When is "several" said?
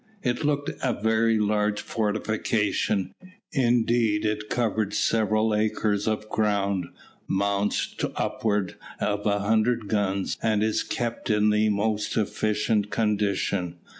4.97-5.53